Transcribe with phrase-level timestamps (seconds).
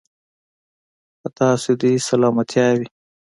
[1.19, 2.87] په تاسو دې سلامتيا وي.